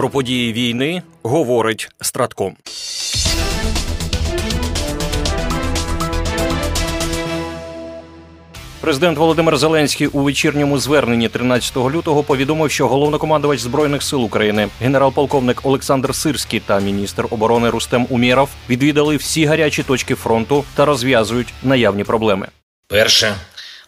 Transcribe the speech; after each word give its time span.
Про 0.00 0.10
події 0.10 0.52
війни 0.52 1.02
говорить 1.22 1.88
Стратком. 2.00 2.56
Президент 8.80 9.18
Володимир 9.18 9.58
Зеленський 9.58 10.06
у 10.06 10.20
вечірньому 10.20 10.78
зверненні 10.78 11.28
13 11.28 11.76
лютого 11.76 12.22
повідомив, 12.22 12.70
що 12.70 12.88
головнокомандувач 12.88 13.60
збройних 13.60 14.02
сил 14.02 14.24
України, 14.24 14.68
генерал-полковник 14.80 15.60
Олександр 15.62 16.14
Сирський 16.14 16.60
та 16.60 16.80
міністр 16.80 17.26
оборони 17.30 17.70
Рустем 17.70 18.06
Умєров 18.10 18.48
відвідали 18.68 19.16
всі 19.16 19.44
гарячі 19.44 19.82
точки 19.82 20.14
фронту 20.14 20.64
та 20.74 20.84
розв'язують 20.84 21.54
наявні 21.62 22.04
проблеми. 22.04 22.48
Перше 22.88 23.34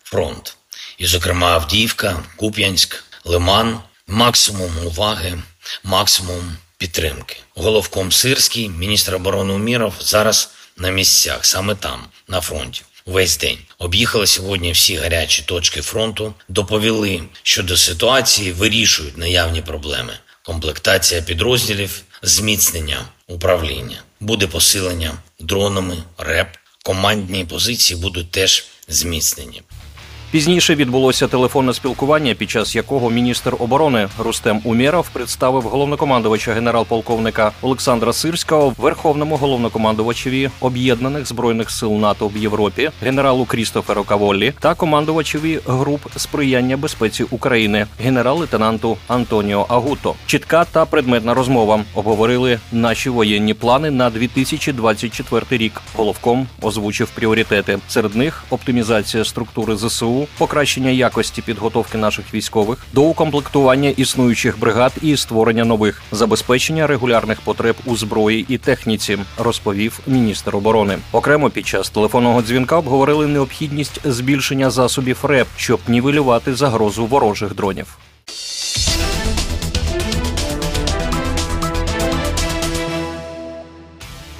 фронт, 0.02 0.56
і, 0.98 1.06
зокрема, 1.06 1.52
Авдіївка, 1.52 2.16
Куп'янськ, 2.36 3.04
Лиман, 3.24 3.78
максимум 4.06 4.70
уваги, 4.86 5.38
максимум 5.84 6.56
підтримки. 6.78 7.36
Головком 7.54 8.12
Сирський, 8.12 8.68
міністр 8.68 9.14
оборони 9.14 9.52
Уміров 9.52 9.94
зараз 10.00 10.50
на 10.76 10.90
місцях, 10.90 11.44
саме 11.44 11.74
там, 11.74 12.04
на 12.28 12.40
фронті. 12.40 12.82
Весь 13.06 13.38
день 13.38 13.58
об'їхали 13.78 14.26
сьогодні 14.26 14.72
всі 14.72 14.96
гарячі 14.96 15.42
точки 15.42 15.82
фронту, 15.82 16.34
доповіли 16.48 17.22
щодо 17.42 17.76
ситуації, 17.76 18.52
вирішують 18.52 19.18
наявні 19.18 19.62
проблеми. 19.62 20.12
Комплектація 20.42 21.22
підрозділів, 21.22 22.02
зміцнення 22.22 23.04
управління, 23.26 24.02
буде 24.20 24.46
посилення 24.46 25.12
дронами, 25.40 25.96
РЕП. 26.18 26.48
Командні 26.84 27.44
позиції 27.44 28.00
будуть 28.00 28.30
теж 28.30 28.64
зміцнені. 28.88 29.62
Пізніше 30.32 30.74
відбулося 30.74 31.28
телефонне 31.28 31.74
спілкування, 31.74 32.34
під 32.34 32.50
час 32.50 32.76
якого 32.76 33.10
міністр 33.10 33.56
оборони 33.58 34.08
Рустем 34.18 34.60
Умєров 34.64 35.08
представив 35.08 35.62
головнокомандувача 35.62 36.52
генерал-полковника 36.52 37.52
Олександра 37.62 38.12
Сирського 38.12 38.74
верховному 38.78 39.36
головнокомандувачеві 39.36 40.50
об'єднаних 40.60 41.26
збройних 41.26 41.70
сил 41.70 41.92
НАТО 41.92 42.28
в 42.28 42.36
Європі, 42.36 42.90
генералу 43.02 43.44
Крістоферу 43.44 44.04
Каволлі 44.04 44.52
та 44.60 44.74
командувачеві 44.74 45.60
груп 45.66 46.00
сприяння 46.16 46.76
безпеці 46.76 47.24
України, 47.30 47.86
генерал-лейтенанту 48.02 48.96
Антоніо 49.08 49.66
Агуто. 49.68 50.14
Чітка 50.26 50.64
та 50.64 50.86
предметна 50.86 51.34
розмова 51.34 51.84
обговорили 51.94 52.60
наші 52.72 53.10
воєнні 53.10 53.54
плани 53.54 53.90
на 53.90 54.10
2024 54.10 55.44
рік. 55.50 55.82
Головком 55.96 56.46
озвучив 56.62 57.10
пріоритети. 57.10 57.78
Серед 57.88 58.16
них 58.16 58.44
оптимізація 58.50 59.24
структури 59.24 59.76
ЗСУ 59.76 60.21
покращення 60.38 60.90
якості 60.90 61.42
підготовки 61.42 61.98
наших 61.98 62.34
військових, 62.34 62.78
доукомплектування 62.92 63.88
існуючих 63.88 64.58
бригад 64.58 64.92
і 65.02 65.16
створення 65.16 65.64
нових 65.64 66.02
забезпечення 66.12 66.86
регулярних 66.86 67.40
потреб 67.40 67.76
у 67.86 67.96
зброї 67.96 68.46
і 68.48 68.58
техніці, 68.58 69.18
розповів 69.38 70.00
міністр 70.06 70.56
оборони. 70.56 70.98
Окремо 71.12 71.50
під 71.50 71.66
час 71.66 71.90
телефонного 71.90 72.42
дзвінка 72.42 72.76
обговорили 72.76 73.26
необхідність 73.26 74.00
збільшення 74.04 74.70
засобів 74.70 75.18
РЕП, 75.22 75.48
щоб 75.56 75.80
нівелювати 75.88 76.54
загрозу 76.54 77.06
ворожих 77.06 77.54
дронів. 77.54 77.98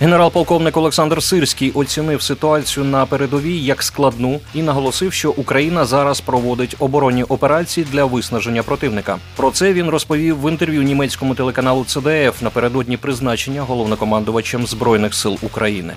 Генерал-полковник 0.02 0.76
Олександр 0.76 1.22
Сирський 1.22 1.70
оцінив 1.70 2.22
ситуацію 2.22 2.84
на 2.84 3.06
передовій 3.06 3.58
як 3.58 3.82
складну 3.82 4.40
і 4.54 4.62
наголосив, 4.62 5.12
що 5.12 5.30
Україна 5.30 5.84
зараз 5.84 6.20
проводить 6.20 6.76
оборонні 6.78 7.24
операції 7.24 7.86
для 7.92 8.04
виснаження 8.04 8.62
противника. 8.62 9.18
Про 9.36 9.50
це 9.50 9.72
він 9.72 9.88
розповів 9.88 10.40
в 10.40 10.50
інтерв'ю 10.50 10.82
німецькому 10.82 11.34
телеканалу 11.34 11.84
ЦДФ 11.84 12.42
напередодні 12.42 12.96
призначення 12.96 13.62
головнокомандувачем 13.62 14.66
збройних 14.66 15.14
сил 15.14 15.38
України. 15.42 15.92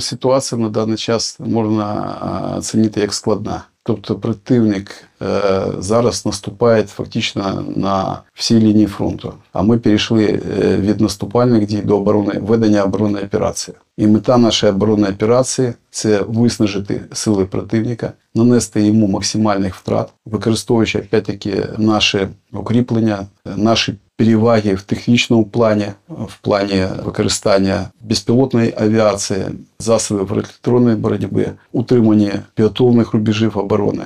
Ситуація 0.00 0.60
на 0.60 0.68
даний 0.68 0.96
час 0.96 1.36
можна 1.40 2.54
оцінити 2.58 3.00
як 3.00 3.14
складна. 3.14 3.62
Тобто 3.82 4.14
противник 4.14 5.04
е, 5.22 5.62
зараз 5.78 6.26
наступає 6.26 6.82
фактично 6.82 7.64
на 7.76 8.22
всій 8.34 8.60
лінії 8.60 8.86
фронту. 8.86 9.32
А 9.52 9.62
ми 9.62 9.78
перейшли 9.78 10.24
е, 10.26 10.76
від 10.76 11.00
наступальних 11.00 11.66
дій 11.66 11.82
до 11.84 11.96
оборони 11.96 12.40
ведення 12.40 12.82
оборонної 12.84 13.24
операції. 13.24 13.76
І 13.96 14.06
мета 14.06 14.38
нашої 14.38 14.72
оборонної 14.72 15.12
операції 15.12 15.72
це 15.90 16.22
виснажити 16.28 17.00
сили 17.12 17.44
противника, 17.44 18.12
нанести 18.34 18.82
йому 18.82 19.06
максимальних 19.06 19.74
втрат, 19.74 20.08
використовуючи 20.26 20.98
опять-таки 20.98 21.66
наші 21.78 22.28
укріплення, 22.52 23.26
наші 23.56 23.94
переваги 24.20 24.74
в 24.74 24.82
технічному 24.82 25.44
плані, 25.44 25.86
в 26.08 26.38
плані 26.40 26.86
використання 27.04 27.90
безпілотної 28.00 28.74
авіації, 28.76 29.44
засобів 29.78 30.32
електронної 30.32 30.96
боротьби, 30.96 31.52
утримання 31.72 32.42
піотовних 32.54 33.12
рубежів 33.12 33.58
оборони. 33.58 34.04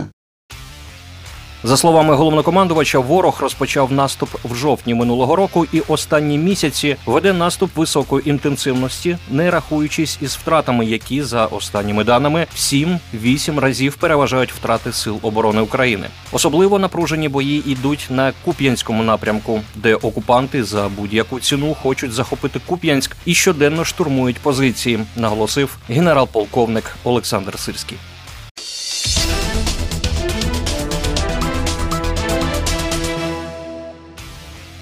За 1.67 1.77
словами 1.77 2.15
головнокомандувача, 2.15 2.99
ворог 2.99 3.39
розпочав 3.41 3.93
наступ 3.93 4.29
в 4.45 4.55
жовтні 4.55 4.95
минулого 4.95 5.37
року 5.37 5.67
і 5.73 5.81
останні 5.81 6.39
місяці 6.39 6.97
веде 7.07 7.33
наступ 7.33 7.77
високої 7.77 8.31
інтенсивності, 8.31 9.19
не 9.31 9.51
рахуючись 9.51 10.19
із 10.21 10.37
втратами, 10.37 10.87
які 10.87 11.23
за 11.23 11.47
останніми 11.47 12.05
даними 12.05 12.47
в 12.55 12.57
7-8 12.57 13.61
разів 13.61 13.97
переважають 13.97 14.53
втрати 14.53 14.93
сил 14.93 15.19
оборони 15.23 15.61
України. 15.61 16.07
Особливо 16.33 16.79
напружені 16.79 17.29
бої 17.29 17.71
йдуть 17.73 18.07
на 18.11 18.33
Куп'янському 18.45 19.03
напрямку, 19.03 19.61
де 19.75 19.95
окупанти 19.95 20.65
за 20.65 20.89
будь-яку 20.89 21.41
ціну 21.41 21.75
хочуть 21.75 22.13
захопити 22.13 22.61
Куп'янськ 22.67 23.17
і 23.25 23.35
щоденно 23.35 23.85
штурмують 23.85 24.39
позиції, 24.39 24.99
наголосив 25.17 25.77
генерал-полковник 25.89 26.97
Олександр 27.05 27.59
Сирський. 27.59 27.99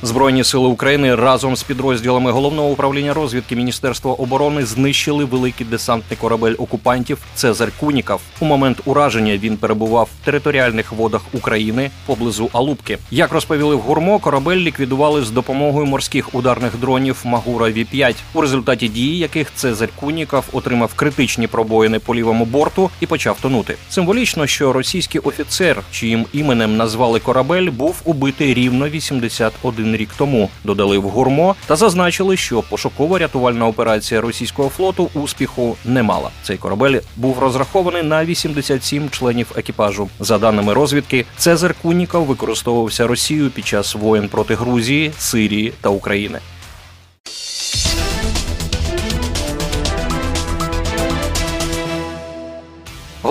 Збройні 0.04 0.44
сили 0.44 0.68
України 0.68 1.14
разом 1.14 1.56
з 1.56 1.62
підрозділами 1.62 2.30
головного 2.30 2.68
управління 2.68 3.14
розвідки 3.14 3.56
Міністерства 3.56 4.12
оборони 4.12 4.66
знищили 4.66 5.24
великий 5.24 5.66
десантний 5.66 6.18
корабель 6.20 6.54
окупантів 6.58 7.18
Цезарь 7.34 7.72
Куніков. 7.80 8.20
У 8.40 8.44
момент 8.44 8.80
ураження 8.84 9.36
він 9.36 9.56
перебував 9.56 10.08
в 10.22 10.24
територіальних 10.24 10.92
водах 10.92 11.22
України 11.32 11.90
поблизу 12.06 12.48
Алубки. 12.52 12.98
Як 13.10 13.32
розповіли 13.32 13.74
в 13.74 13.78
гурмо, 13.78 14.18
корабель 14.18 14.56
ліквідували 14.56 15.24
з 15.24 15.30
допомогою 15.30 15.86
морських 15.86 16.34
ударних 16.34 16.76
дронів 16.76 17.20
Магура 17.24 17.70
Ві 17.70 17.84
5 17.84 18.16
у 18.34 18.40
результаті 18.40 18.88
дії 18.88 19.18
яких 19.18 19.52
Цезарь 19.54 19.90
Куніков 20.00 20.44
отримав 20.52 20.94
критичні 20.94 21.46
пробоїни 21.46 21.98
по 21.98 22.14
лівому 22.14 22.44
борту 22.44 22.90
і 23.00 23.06
почав 23.06 23.36
тонути. 23.40 23.76
Символічно, 23.90 24.46
що 24.46 24.72
російський 24.72 25.20
офіцер, 25.20 25.82
чиїм 25.90 26.26
іменем 26.32 26.76
назвали 26.76 27.20
корабель, 27.20 27.70
був 27.70 28.00
убитий 28.04 28.54
рівно 28.54 28.88
81 28.88 29.91
рік 29.96 30.10
тому. 30.18 30.50
Додали 30.64 30.98
в 30.98 31.02
гурмо 31.02 31.54
та 31.66 31.76
зазначили, 31.76 32.36
що 32.36 32.60
пошуково-рятувальна 32.70 33.66
операція 33.66 34.20
російського 34.20 34.68
флоту 34.68 35.10
успіху 35.14 35.76
не 35.84 36.02
мала. 36.02 36.30
Цей 36.42 36.56
корабель 36.56 37.00
був 37.16 37.38
розрахований 37.38 38.02
на 38.02 38.24
87 38.24 39.10
членів 39.10 39.52
екіпажу. 39.56 40.08
За 40.20 40.38
даними 40.38 40.74
розвідки, 40.74 41.24
Цезар 41.36 41.74
Куніков 41.82 42.26
використовувався 42.26 43.06
Росією 43.06 43.50
під 43.50 43.66
час 43.66 43.94
воєн 43.94 44.28
проти 44.28 44.54
Грузії, 44.54 45.12
Сирії 45.18 45.72
та 45.80 45.88
України. 45.88 46.38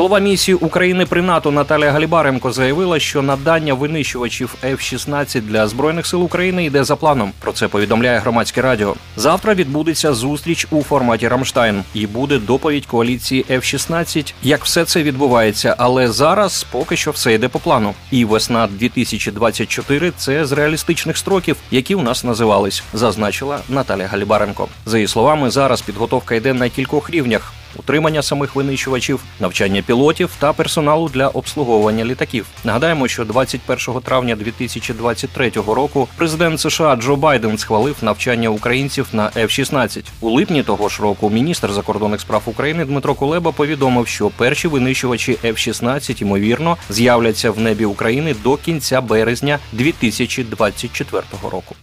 Голова 0.02 0.20
місії 0.20 0.56
України 0.56 1.06
при 1.06 1.22
НАТО 1.22 1.52
Наталія 1.52 1.92
Галібаренко 1.92 2.52
заявила, 2.52 3.00
що 3.00 3.22
надання 3.22 3.74
винищувачів 3.74 4.56
F-16 4.64 5.42
для 5.42 5.68
збройних 5.68 6.08
сил 6.08 6.24
України 6.24 6.66
йде 6.66 6.84
за 6.84 6.96
планом. 6.96 7.32
Про 7.40 7.52
це 7.52 7.68
повідомляє 7.68 8.20
громадське 8.20 8.62
радіо. 8.62 8.96
Завтра 9.16 9.54
відбудеться 9.54 10.14
зустріч 10.14 10.68
у 10.72 10.84
форматі 10.84 11.28
Рамштайн 11.28 11.84
і 11.94 12.08
буде 12.08 12.38
доповідь 12.38 12.86
коаліції 12.86 13.46
F-16, 13.50 14.34
Як 14.44 14.66
все 14.66 14.86
це 14.86 15.04
відбувається, 15.04 15.76
але 15.78 16.08
зараз 16.12 16.66
поки 16.72 16.98
що 16.98 17.12
все 17.12 17.34
йде 17.34 17.48
по 17.48 17.60
плану. 17.60 17.94
І 18.12 18.26
весна 18.26 18.68
2024– 18.68 20.12
це 20.18 20.46
з 20.46 20.52
реалістичних 20.52 21.18
строків, 21.18 21.58
які 21.72 21.96
у 21.96 22.02
нас 22.02 22.24
називались, 22.24 22.84
зазначила 22.94 23.60
Наталія 23.70 24.08
Галібаренко. 24.08 24.68
За 24.86 24.98
її 24.98 25.08
словами, 25.08 25.50
зараз 25.50 25.82
підготовка 25.82 26.36
йде 26.36 26.54
на 26.54 26.70
кількох 26.70 27.10
рівнях 27.10 27.54
утримання 27.76 28.22
самих 28.22 28.56
винищувачів, 28.56 29.24
навчання 29.40 29.82
пілотів 29.82 30.30
та 30.40 30.54
персоналу 30.54 31.10
для 31.10 31.28
обслуговування 31.28 32.06
літаків. 32.06 32.46
Нагадаємо, 32.64 33.08
що 33.08 33.26
21 33.26 34.02
травня 34.02 34.36
2023 34.36 35.52
року 35.68 36.08
президент 36.18 36.60
США 36.60 36.96
Джо 36.96 37.16
Байден 37.16 37.58
схвалив 37.58 37.96
навчання 38.02 38.50
українців 38.50 39.08
на 39.14 39.30
F-16. 39.30 40.04
У 40.20 40.30
липні 40.30 40.64
того 40.64 40.90
ж 40.90 41.02
року 41.02 41.30
міністр 41.30 41.72
закордонних 41.72 42.22
справ 42.22 42.42
України 42.46 42.86
Дмитро 42.86 43.16
Кулеба 43.16 43.52
повідомив, 43.52 44.08
що 44.08 44.30
перші 44.30 44.68
винищувачі 44.68 45.38
F-16, 45.44 46.22
ймовірно 46.22 46.78
з'являться 46.90 47.52
в 47.52 47.60
небі 47.60 47.86
України 47.86 48.36
до 48.44 48.58
кінця 48.58 49.02
березня 49.02 49.60
2024 49.72 51.24
року. 51.52 51.76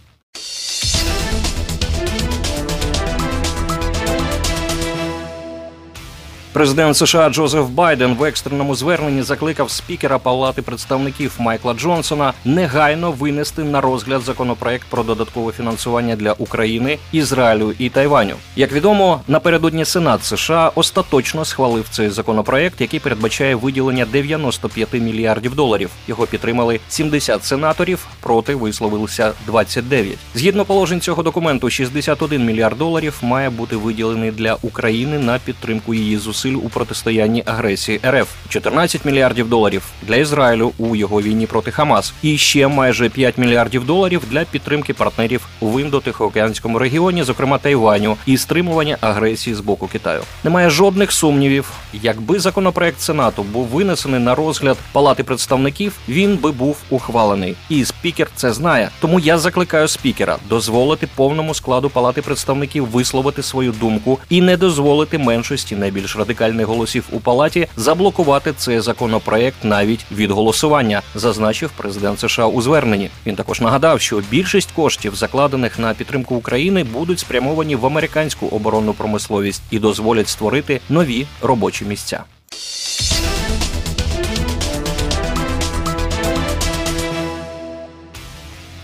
Президент 6.51 6.97
США 6.97 7.29
Джозеф 7.29 7.67
Байден 7.67 8.15
в 8.15 8.23
екстреному 8.23 8.75
зверненні 8.75 9.21
закликав 9.21 9.71
спікера 9.71 10.19
Палати 10.19 10.61
представників 10.61 11.35
Майкла 11.39 11.73
Джонсона 11.73 12.33
негайно 12.45 13.11
винести 13.11 13.63
на 13.63 13.81
розгляд 13.81 14.21
законопроект 14.21 14.87
про 14.89 15.03
додаткове 15.03 15.51
фінансування 15.51 16.15
для 16.15 16.33
України, 16.33 16.97
Ізраїлю 17.11 17.73
і 17.79 17.89
Тайваню. 17.89 18.35
Як 18.55 18.71
відомо, 18.71 19.21
напередодні 19.27 19.85
Сенат 19.85 20.25
США 20.25 20.71
остаточно 20.75 21.45
схвалив 21.45 21.85
цей 21.91 22.09
законопроект, 22.09 22.81
який 22.81 22.99
передбачає 22.99 23.55
виділення 23.55 24.05
95 24.05 24.93
мільярдів 24.93 25.55
доларів. 25.55 25.89
Його 26.07 26.27
підтримали 26.27 26.79
70 26.89 27.45
сенаторів, 27.45 28.07
проти 28.19 28.55
висловилися 28.55 29.33
29. 29.45 30.17
Згідно 30.35 30.65
положень 30.65 31.01
цього 31.01 31.23
документу, 31.23 31.69
61 31.69 32.45
мільярд 32.45 32.77
доларів 32.77 33.17
має 33.21 33.49
бути 33.49 33.75
виділений 33.75 34.31
для 34.31 34.57
України 34.61 35.19
на 35.19 35.39
підтримку 35.39 35.93
її 35.93 36.17
зусиль 36.17 36.38
у 36.47 36.69
протистоянні 36.69 37.43
агресії 37.45 37.99
РФ, 38.05 38.27
14 38.49 39.05
мільярдів 39.05 39.49
доларів 39.49 39.83
для 40.03 40.15
Ізраїлю 40.15 40.71
у 40.77 40.95
його 40.95 41.21
війні 41.21 41.45
проти 41.45 41.71
Хамас, 41.71 42.13
і 42.21 42.37
ще 42.37 42.67
майже 42.67 43.09
5 43.09 43.37
мільярдів 43.37 43.85
доларів 43.85 44.21
для 44.31 44.43
підтримки 44.43 44.93
партнерів 44.93 45.47
в 45.61 45.81
індотихоокеанському 45.81 46.79
регіоні, 46.79 47.23
зокрема 47.23 47.57
Тайваню, 47.57 48.17
і 48.25 48.37
стримування 48.37 48.97
агресії 49.01 49.55
з 49.55 49.59
боку 49.59 49.87
Китаю. 49.87 50.21
Немає 50.43 50.69
жодних 50.69 51.11
сумнівів, 51.11 51.71
якби 51.93 52.39
законопроект 52.39 53.01
Сенату 53.01 53.43
був 53.43 53.67
винесений 53.67 54.19
на 54.19 54.35
розгляд 54.35 54.77
Палати 54.91 55.23
представників, 55.23 55.93
він 56.09 56.37
би 56.37 56.51
був 56.51 56.77
ухвалений. 56.89 57.55
І 57.69 57.85
спікер 57.85 58.27
це 58.35 58.53
знає. 58.53 58.89
Тому 58.99 59.19
я 59.19 59.37
закликаю 59.37 59.87
спікера 59.87 60.37
дозволити 60.49 61.07
повному 61.15 61.53
складу 61.53 61.89
Палати 61.89 62.21
представників 62.21 62.85
висловити 62.85 63.43
свою 63.43 63.71
думку 63.71 64.19
і 64.29 64.41
не 64.41 64.57
дозволити 64.57 65.17
меншості 65.17 65.75
найбільш 65.75 66.15
радикальних 66.29 66.65
голосів 66.65 67.05
у 67.11 67.19
палаті 67.19 67.67
заблокувати 67.77 68.53
цей 68.57 68.79
законопроект 68.79 69.63
навіть 69.63 70.05
від 70.11 70.31
голосування, 70.31 71.01
зазначив 71.15 71.71
президент 71.77 72.19
США 72.19 72.45
у 72.45 72.61
зверненні. 72.61 73.09
Він 73.25 73.35
також 73.35 73.61
нагадав, 73.61 74.01
що 74.01 74.21
більшість 74.29 74.71
коштів, 74.71 75.15
закладених 75.15 75.79
на 75.79 75.93
підтримку 75.93 76.35
України, 76.35 76.83
будуть 76.83 77.19
спрямовані 77.19 77.75
в 77.75 77.85
американську 77.85 78.47
оборонну 78.47 78.93
промисловість 78.93 79.61
і 79.71 79.79
дозволять 79.79 80.29
створити 80.29 80.81
нові 80.89 81.25
робочі 81.41 81.85
місця. 81.85 82.23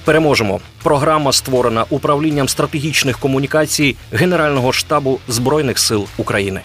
Переможемо. 0.06 0.60
Програма 0.84 1.32
створена 1.32 1.86
управлінням 1.90 2.50
стратегічних 2.50 3.20
комунікацій 3.20 3.96
Генерального 4.12 4.74
штабу 4.74 5.20
збройних 5.28 5.80
сил 5.80 6.08
України. 6.18 6.62